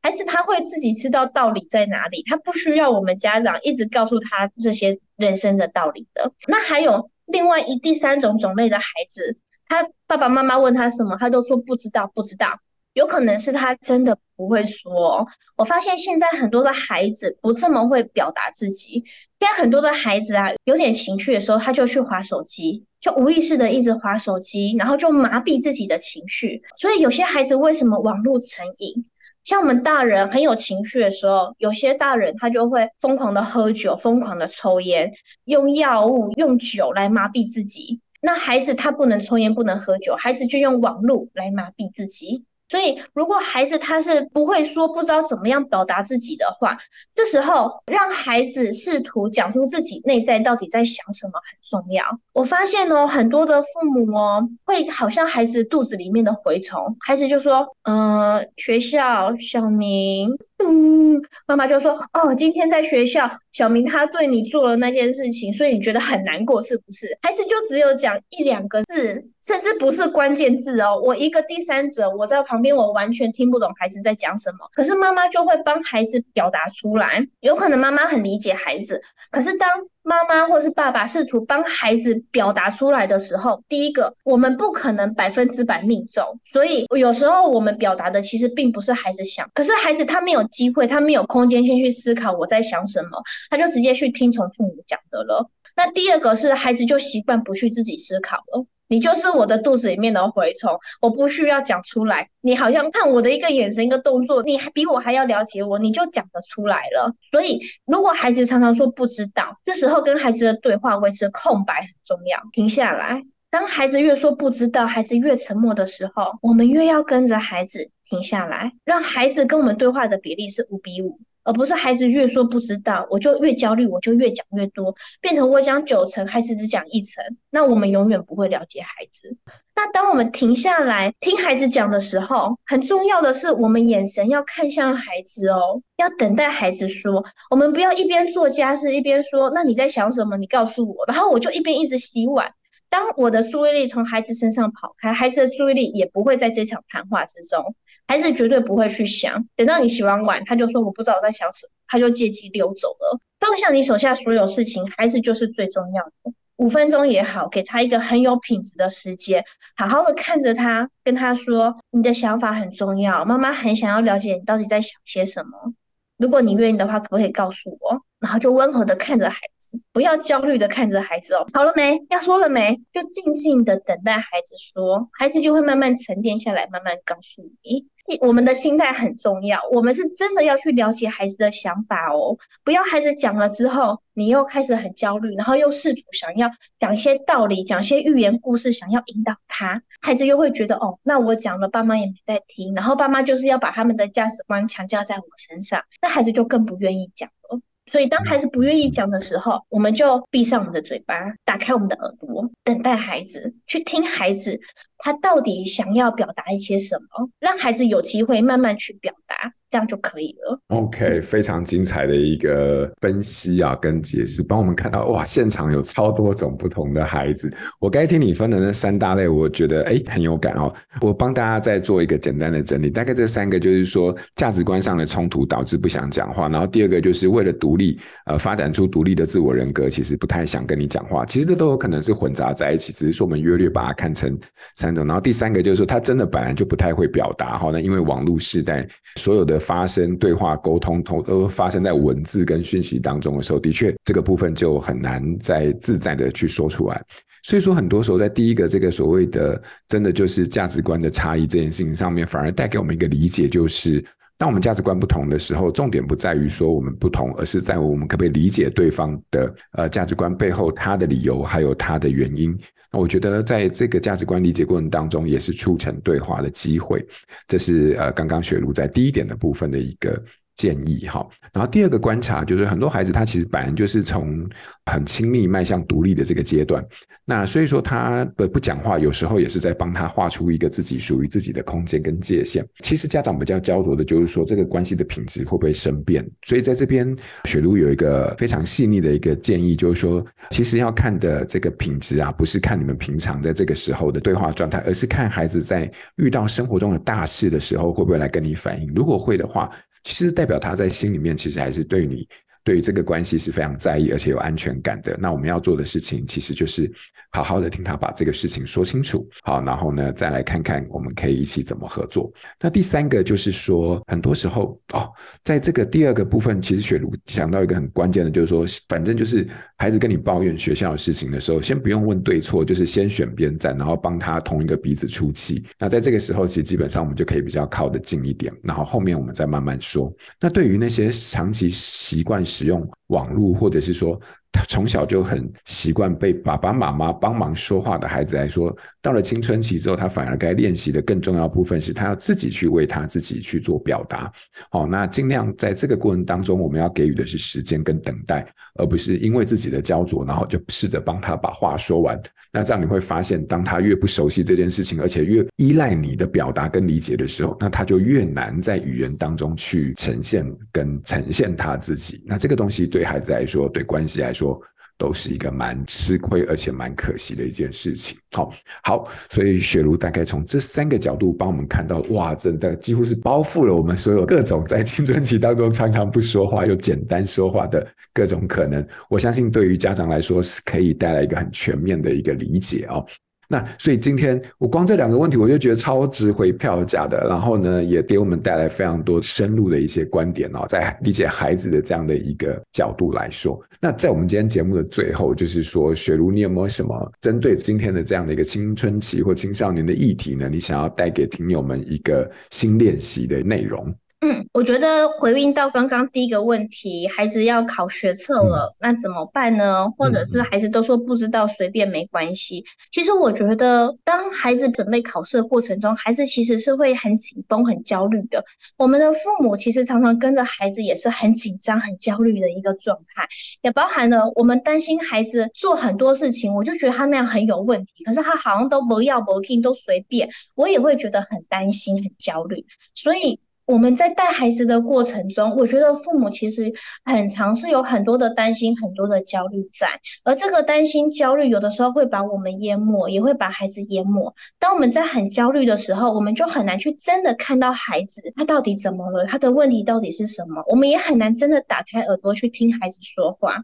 [0.00, 6.30] 孩子他会自己知道道理在哪里，他不需要我们家长一直告诉他这些人生的道理的。
[6.48, 12.48] 那还有另外一第三种种类的孩子，他爸爸妈妈问他什么，他都说不知道，不知道。
[12.94, 15.26] 有可能是他真的不会说。
[15.56, 19.02] 我发现现在很多的孩子不这么会表达自己，
[19.40, 26.60] 现在很多的孩子啊，有点情绪的时候，他就去滑手机，就无意识的一直滑手机，然后就麻痹自己的情绪。
[26.76, 29.06] 所以有些孩子为什么网络成瘾？
[29.44, 35.12] 像我们大人很有情绪的时候，有些大人他就会疯狂的喝酒，疯狂的抽烟，
[35.44, 38.00] 用药物、用酒来麻痹自己。
[38.20, 42.44] 那孩子他不能抽烟，不能喝酒，孩子就用网络来麻痹自己。
[42.72, 46.74] 所以，如果孩子他是不会说，不知道怎么样表达自己的话，
[47.12, 52.02] 这时候让孩子试图讲出自己内在到底在想什么很重要。
[52.32, 60.30] 我发现哦，很多的父母哦，会好像孩子肚子里面的蛔虫，孩子就说：“嗯、学校小明。”
[60.64, 71.00] 嗯，妈妈就说：“哦，今天在学校，小明他对你做了那件事情，所以你觉得很难过，是不是？”孩子就只有讲一两个字，甚至不是关键字哦。
[71.02, 74.58] 我一个第三者，我在旁边，我完全听不懂孩子在讲什么。
[74.74, 79.68] 可是妈妈就会帮孩子表达出来，有可能妈妈很理解孩子，可是当
[80.04, 93.10] 妈妈或是爸爸试图帮孩子表达出来的时候，第一个，我们不可能百分之百命中，所以有时候我们表达的其实并不是孩子想，可是孩子他没有机会，他没有空间先去思考我在想什么，
[93.48, 95.48] 他就直接去听从父母讲的了。
[95.76, 98.66] 那第二个是孩子就习惯不去自己思考了。
[98.92, 102.28] 你就是我的肚子里面的蛔虫，我不需要讲出来。
[102.42, 107.10] 你好像看我的一个眼神、一个动作，你还比我还要了解我，你就讲得出来了。
[107.30, 112.38] 所以，如果孩子常常说不知道，这时候跟孩子的对话维持空白很重要。
[112.52, 121.18] 停下来，当孩子越说不知道，孩子越沉默的时候，我们越要跟着孩子停下来，让孩子跟我们对话的比例是五比五。
[121.44, 129.36] 而不是孩子越说不知道，我就越焦虑，我就越讲越多，变成我讲九成，孩子只讲一成，那我们永远不会了解孩子。
[129.74, 137.24] 那当我们停下来听孩子讲的时候，很重要的是，我们眼神要看向孩子哦，要等待孩子说。
[137.50, 140.36] 我们不要一边做家事一边说，那你在想什么？
[140.36, 142.52] 你告诉我，然后我就一边一直洗碗。
[142.90, 147.74] 当我的注意力从孩子身上跑开，孩子的注意力也不会在这场谈话之中。
[148.06, 153.18] 孩子绝对不会去想，等到你洗完碗，他就说我不知道在想什么，他就借机溜走了。
[153.40, 156.32] 放下你手下所有事情，孩子就是最重要的。
[156.56, 165.72] 五分钟也好，给他一个很有品质的时间，好好的看着他，跟他说你的想法很重要，妈妈很想要了解你到底在想些什么。
[166.18, 168.02] 如果你愿意的话，可不可以告诉我？
[168.22, 171.44] 然后就温和的看着孩子，不要焦虑的看着孩子哦。
[171.52, 172.00] 好了没？
[172.08, 172.74] 要说了没？
[172.92, 177.84] 就静静的等待孩子说，孩子就会慢慢沉淀下来，慢慢告诉你。
[178.20, 197.60] 我们的心态很重要，我们是真的要去了解孩子的想法哦，不要孩子讲了之后，你又开始很焦虑，然后又试图想要讲一些道理，讲一些寓言故事，想要引导他，孩子又会觉得哦，那我讲了，爸妈也没在听，然后爸妈就是要把他们的价值观强加在我身上，那孩子就更不愿意讲了。
[197.92, 204.58] 所以当孩子不愿意讲的时候，我们就闭上我们的嘴巴，打开我们的耳朵，等待孩子，去听孩子。
[205.04, 207.28] 他到底想要表达一些什么？
[207.40, 210.60] 让孩子有机会慢慢去表达，这样就可以了。
[210.68, 217.52] OK，非常精彩的一个分析啊，跟解释，帮我们看到哇，现场有超多种不同的孩子。
[217.80, 220.72] 我该听你分的那三大类，我觉得哎很有感哦。
[221.00, 231.26] 我帮大家再做一个简单的整理，大概这三个就是说价值观上的冲突导致不想讲话，然后第二个就是为了独立，呃，发展出独立的自我人格，其实不太想跟你讲话。
[231.26, 234.38] 其实这都有可能是混杂在一起，只是说我们约略把它看成
[234.76, 234.91] 三。
[234.94, 247.02] 然后第三个就是说他真的本来就不太会表达哈，那因为网络时代所有的发生、对话、沟通都都发生在文字跟讯息当中的时候，的确这个部分就很难再自在的去说出来。
[247.42, 254.04] 所以说，很多时候在第一个这个所谓的真的就是价值观的差异这件事情上面，反而带给我们一个理解，就是。
[254.38, 262.58] 当我们价值观不同的时候，重点不在于说我们不同，而是在于我们可不可以理解对方的呃价值观背后他的理由，还有他的原因。
[262.92, 267.04] 那我觉得在这个价值观理解过程当中，也是促成对话的机会。
[267.48, 270.22] 这是呃刚刚雪茹在第一点的部分的一个。
[270.56, 274.48] 建议哈，然后第二个观察就是，很多孩子他其实本来就是从
[274.86, 276.84] 很亲密迈向独立的这个阶段，
[277.24, 282.64] 那所以说他的不讲话，有时候也是在帮他画出一个自己属于自己的空间跟界限。
[282.80, 286.28] 其实家长比较焦灼的就是说，这个关系的品质会不会生变？
[286.46, 298.92] 所以在这边，雪茹有一个非常细腻的一个建议，就是说，其实要看的这个品质啊，不是看你们平常在这个时候的对话状态，而是看孩子在遇到生活中的大事的时候，会不会来跟你反应。
[298.94, 299.70] 如果会的话，
[300.04, 302.28] 其实代表他在心里面，其实还是对你。
[302.64, 305.16] 对于这个关系是非常在意，而且有安全感的。
[305.20, 306.90] 那我们要做的事情，其实就是
[307.30, 309.28] 好好的听他把这个事情说清楚。
[309.42, 312.32] 好，然后呢，再来看看我们可以一起怎么合作。
[312.60, 315.10] 那第三个就是说，很多时候哦，
[315.42, 319.46] 在这个第二个部分，其实雪茹想到一个很关键的，就是说，反正就是
[319.76, 325.64] 孩子跟你抱怨学校的事情的时候，先不用问对错，就是先选边站，然后帮他同一个鼻子出气。
[325.78, 330.12] 那在这个时候，其实基本上我们就可以比较靠得近一点，然后后面我们再慢慢说。
[330.40, 334.20] 那对于那些长期习惯，使用网络，或者是说
[334.52, 344.30] 他从小就很习惯被爸爸妈妈帮忙说话的孩子来说，到了青春期之后，他反而该练习的更重要部分是他要自己去为他自己去做表达。
[344.70, 352.20] 好，那尽量在这个过程当中，我们要给予的是时间跟等待，而不是因为自己的焦灼，然后就试着帮他把话说完。
[352.52, 362.22] 那这样你会发现，当他越不熟悉这件事情，而且越依赖你的表达跟理解的时候，那他就越难在语言当中去呈现跟呈现他自己。
[362.26, 364.60] 那这个东西对孩子来说，对关系来说，说
[364.98, 368.16] 都是一个蛮吃亏而且蛮可惜的一件事情。
[368.32, 368.52] 好，
[368.84, 378.86] 好，所以雪茹大概从这三个角度帮我们看到，哇，真的几乎是包覆了我们所有各种在青春期当中常常不说话又简单说话的各种可能。
[379.08, 383.04] 我相信对于家长来说，是可以带来一个很全面的一个理解哦。
[383.52, 387.28] 那所以今天我光这两个问题，我就觉得超值回票价的。
[387.28, 393.60] 然后呢，也给我们带来非常多深入的一些观点哦，在理解孩子的这样的一个角度来说。
[393.78, 400.48] 那在我们今天节目的最后，就是说，雪茹，你有没有什么针对今天的这样的一个青春期或青少年的议题呢？
[400.48, 403.94] 你想要带给听友们一个新练习的内容？
[404.24, 409.90] 嗯，我觉得回应到刚刚第一个问题，孩子要考学测了，嗯、那怎么办呢？
[409.98, 412.64] 或者是孩子都说不知道，随便没关系。
[412.92, 418.44] 其实我觉得，当孩子准备考试的过程中，孩子其实是会很紧绷、很焦虑的。
[418.76, 423.28] 我们的父母其实常常跟着孩子，也是很紧张、很焦虑的一个状态，
[423.62, 433.40] 也包含了我们担心孩子做很多事情，我就觉得他那样很有问题，可是他好像都不要不听，都随便，我也会觉得很担心、很焦虑，所以。
[433.64, 436.72] 我们在带孩子的过程中，我觉得父母其实
[437.04, 439.88] 很常是有很多的担心、很多的焦虑在，
[440.24, 444.34] 而这个担心、焦虑有的时候会把我们淹没，也会把孩子淹没。
[444.58, 450.62] 当我们在很焦虑的时候，我们就很难去真的看到孩子他到底怎么了，他的问题到底是什么。
[450.66, 453.56] 我们也很难真的打开耳朵去听孩子说话。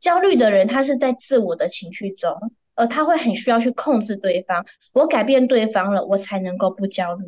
[0.00, 2.30] 焦虑的人，他是在自我的情绪中。
[2.76, 7.24] 而他会很需要去控制对方，我改变对方了，我才能够不焦虑。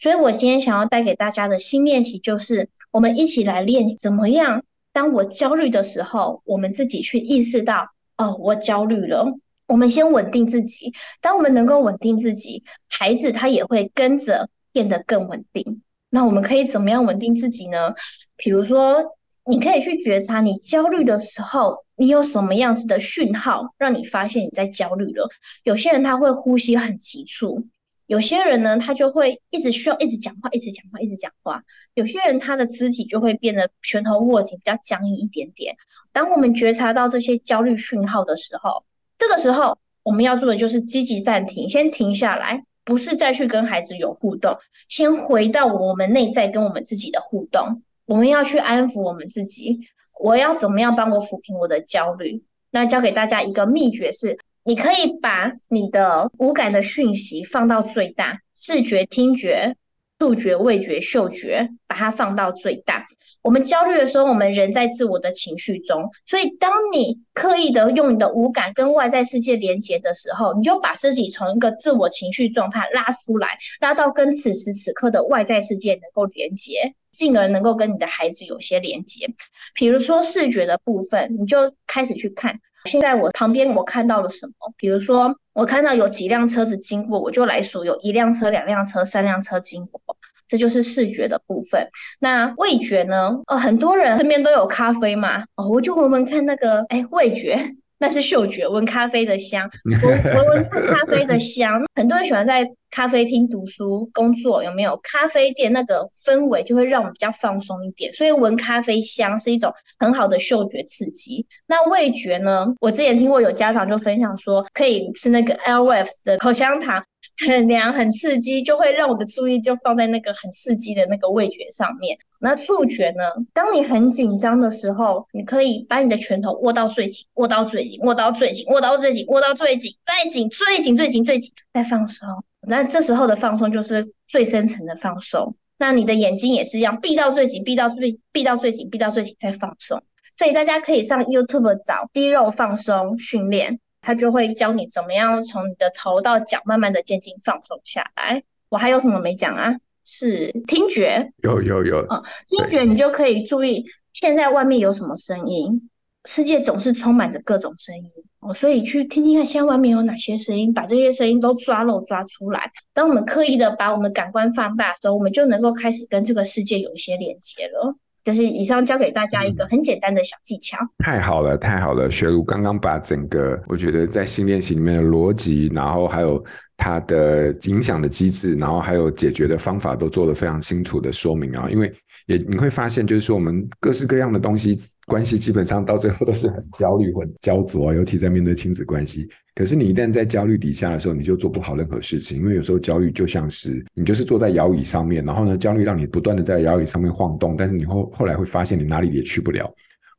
[0.00, 4.62] 所以，我今天想要带给大家的新练习就是，我们一起来练怎么样。
[4.92, 7.86] 当我焦虑的时候，我们自己去意识到，
[8.16, 9.26] 哦，我焦虑了。
[9.66, 10.92] 我们先稳定自己。
[11.20, 15.82] 当我们能够稳定自己，孩子他也会跟着变得更稳定。
[16.10, 17.94] 那我们可以怎么样稳定自己呢？
[18.36, 19.02] 比如说，
[19.46, 21.84] 你可以去觉察你焦虑的时候。
[21.96, 25.28] 你有什么样子的讯号让你发现你在焦虑了？
[25.62, 27.64] 有些人他会呼吸很急促，
[28.06, 31.62] 有些人呢，他就会一直需要一直讲话，一直讲话，一直讲话。
[31.94, 35.76] 有些人他的肢体就会变得拳头握紧，比较僵硬一点点。
[36.12, 38.82] 当我们觉察到这些焦虑讯号的时候，
[39.16, 47.80] 这个时候我们要做的就是积极暂停，先停下来，不是再去跟孩子有互动，先回到我们内在跟我们自己的互动。
[48.06, 49.80] 我们要去安抚我们自己。
[50.20, 52.42] 我要怎么样帮我抚平我的焦虑？
[52.70, 59.74] 那教给大家一个秘诀是：你可以把你的五感的讯息放到最大，视觉、听觉、
[60.20, 63.02] 触觉、味觉、嗅觉，把它放到最大。
[63.42, 79.26] 我们焦虑的时候，我们人在自我的情绪中，所以当你刻意的用你的五感跟外在世界连接的时候，你就把自己从一个自我情绪状态拉出来，拉到跟此时此刻的外在世界能够连接，进而能够跟你的孩子有些连接。
[79.74, 84.52] 比如说视觉的部分，你就开始去看，现在我旁边我看到了什么？
[84.76, 90.00] 比如说我看到有几辆车子经过，我就来数，有一辆车、两辆车、三辆车经过。
[90.48, 91.88] 这就是视觉的部分。
[92.20, 93.40] 那味觉呢？
[93.46, 95.42] 哦，很多人身边都有咖啡嘛。
[95.54, 97.58] 哦，我就闻闻看那个，哎，味觉
[98.02, 99.70] 那是嗅觉，闻咖啡的香，
[100.34, 101.80] 闻闻闻咖啡的香。
[101.94, 104.98] 很多人喜欢在咖啡厅读书、工作，有没有？
[105.04, 111.46] 咖啡店那个氛围就会让我们比较放松一点，所以闻咖啡香是一种很好的嗅觉刺激。
[111.68, 112.66] 那味觉呢？
[112.80, 117.00] 我之前听过有家长就分享说，可以吃那个 Airwaves 的口香糖。
[117.46, 122.16] 很凉，很刺激，就会让我的注意就放在那个很刺激的那个味觉上面。
[122.40, 123.22] 那触觉呢？
[123.54, 132.28] 当你很紧张的时候，你可以把你的拳头握到最紧，握到最紧，握到最紧，握到最紧，握到最紧，再紧，最紧，最紧，最紧，再放松。
[132.66, 135.54] 那这时候的放松就是最深层的放松。
[135.78, 140.00] 那你的眼睛也是一样，闭到最紧，闭到最，闭到最紧，闭到最紧，再放松。
[140.38, 143.78] 所以大家可以上 YouTube 找肌肉放松训练。
[144.02, 148.42] 他就会教你怎么样从你的头到脚慢慢的渐进放松下来。
[148.68, 149.74] 我还有什么没讲啊？
[150.04, 151.98] 是听觉，有有有。
[152.10, 153.82] 嗯，听觉你就可以注意
[154.20, 155.88] 现在外面有什么声音。
[156.34, 158.04] 世界总是充满着各种声音
[158.40, 162.70] 哦，所以去听听看现在外面有哪些声音，把这些声音都抓漏抓出来。
[162.94, 167.96] 当我们刻意的把我们的感官放大的时候，我们就能够开始跟这个世界有一些连接了。
[168.24, 170.78] 就是以上教给大家一个很简单的小技巧。
[170.98, 172.10] 太好了，太好了！
[172.10, 176.42] 雪茹刚刚把整个我觉得在新练习里面的逻辑，然后还有
[176.76, 181.68] 它的影响的机制，然后还有解决的方法，都做得非常清楚的说明啊。
[181.70, 181.92] 因为
[182.26, 184.78] 也你会发现，就是说我们各式各样的东西
[185.12, 189.28] 关系，基本上到最后都是很焦虑、很焦灼，尤其在面对亲子关系。
[189.54, 199.70] 可是你一旦在焦虑底下的时候，你就做不好任何事情，因为有时候焦虑就像是你就是坐在摇椅上面，然后呢，焦虑让你不断的在摇椅上面晃动，但是你后后来会发现你哪里也去不了。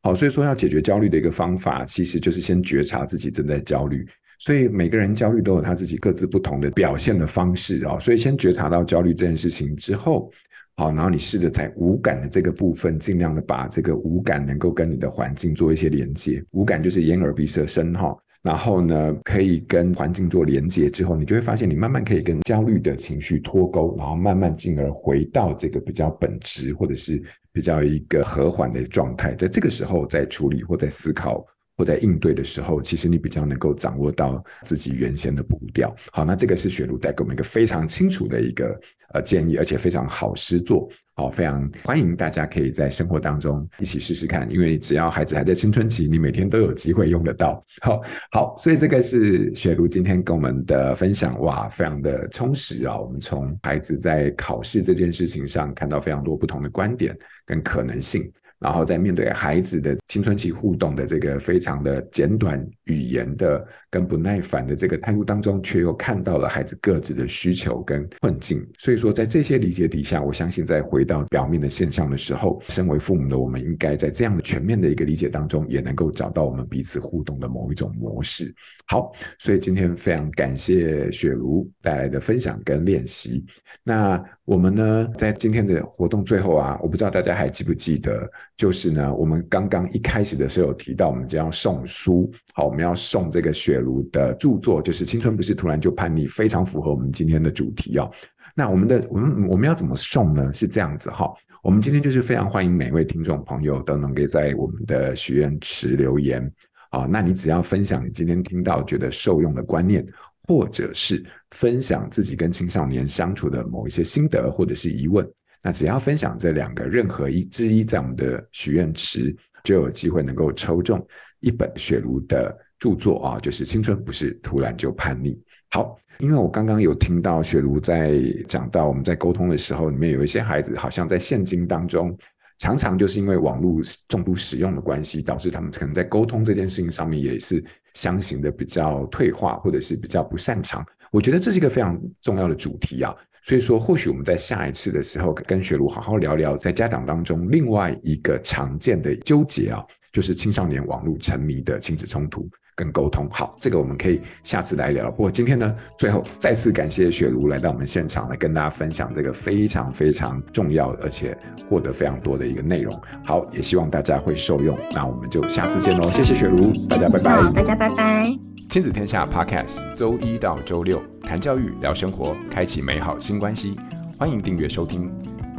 [0.04, 4.06] 好，所以说要解决焦虑的一个方法，其实就是先觉察自己正在焦虑。
[4.38, 10.30] 所以每个人焦虑都有他自己各自不同的表现的方式啊，所以先觉察到焦虑这件事情之后，
[10.76, 16.44] 好，然后你试着在五感的这个部分，尽量的把这个五感能够跟你的环境做一些连接。
[16.52, 18.18] 五感就是眼耳鼻舌身哈。
[18.42, 29.34] 然后呢，可以跟环境做连接之后，你就会发现，你慢慢可以跟焦虑的情绪脱钩，然后慢慢进而回到这个比较本质，或者是比较一个和缓的状态。
[29.36, 31.46] 在这个时候，在处理或在思考
[31.76, 35.96] 或在应对的时候，其实你比较能够掌握到自己原先的步调。
[36.12, 38.80] 好，那这个是雪茹带给我们一个非常清楚的一个
[39.14, 40.90] 呃建议，而且非常好实作。
[41.16, 47.64] 好，非常欢迎大家可以在生活当中一起试试看，因为只要孩子还在青春期，你每天都有机会用得到。
[47.82, 48.02] 好，
[48.32, 52.98] 好，所以这个是雪茹今天跟我们的分享，哇，非常的充实啊！
[52.98, 57.16] 我们从孩子在考试这件事情上看到非常多不同的观点
[57.46, 58.32] 跟可能性。
[58.64, 68.66] 然后在面对孩子的青春期互动的这个非常的简短语言的跟不耐烦的这个态度当中，却又看到了孩子各自的需求跟困境。
[68.80, 78.54] 所以说，在这些理解底下，我相信在回到表面的现象的时候，身为父母的我们，应该在这样的全面的一个理解当中，也能够找到我们彼此互动的某一种模式。
[78.86, 83.46] 好，所以今天非常感谢雪茹带来的分享跟练习。
[83.84, 98.12] 那我们呢，在今天的活动最后啊，我不知道大家还记不记得，就是呢，我们刚刚一开始的时候有提到，我们将要送书，好，我们要送这个雪茹的著作，就是《青春不是突然就叛逆》，非常符合我们今天的主题哦。
[98.56, 100.52] 那我们的我们我们要怎么送呢？
[100.52, 106.52] 是这样子哈，我们今天就是非常欢迎每位听众朋友都能够在我们的许愿池留言，
[106.90, 110.04] 啊，那你只要分享你今天听到觉得受用的观念。
[110.46, 115.26] 或者是分享自己跟青少年相处的某一些心得或者是疑问，
[115.64, 121.02] 那只要分享这两个任何一之一，在我们的许愿池就有机会能够抽中
[121.40, 122.54] 一本雪茹的
[122.84, 125.32] 著作啊，就是《青春不是突然就叛逆》。
[125.72, 132.14] 好，因为我刚刚有听到雪茹在讲到我们在沟通的时候，里面有一些孩子好像在现今当中。
[132.60, 137.64] 常常就是因为网络重度使用的关系，导致他们可能在沟通这件事情上面也是
[137.94, 140.86] 相形的比较退化，或者是比较不擅长。
[141.12, 153.28] 我觉得这是一个非常重要的主题啊，所以说或许我们在下一次的时候跟雪茹好好聊聊，在家长当中另外一个常见的纠结啊，就是青少年网络沉迷的亲子冲突跟沟通。
[153.32, 155.10] 好，这个我们可以下次来聊。
[155.12, 161.38] 不过今天呢，最后再次感谢雪茹来到我们现场来跟大家分享这个非常非常重要而且
[161.68, 163.02] 获得非常多的一个内容。
[163.26, 164.78] 好，也希望大家会受用。
[164.92, 167.42] 那我们就下次见喽，谢谢雪茹，大家拜拜。
[167.42, 168.24] 好，大家拜拜。
[168.70, 173.80] 亲子天下 Podcast，周一到周六谈教育、聊生活，开启美好新关系。
[174.18, 175.12] 欢迎订阅收听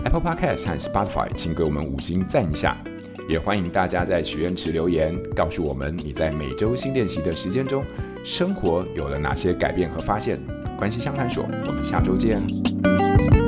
[0.04, 2.76] Apple Podcast 和 Spotify，请给我们五星赞一下。
[3.28, 7.84] 也欢迎大家在许愿池留言，告诉我们你在每周新练习的时间中，
[8.24, 10.38] 生活有了哪些改变和发现。
[10.76, 13.43] 关系相谈所，我们下周见。